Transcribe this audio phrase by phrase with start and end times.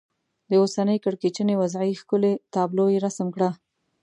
[0.49, 3.49] د اوسنۍ کړکېچنې وضعې ښکلې تابلو یې رسم کړه.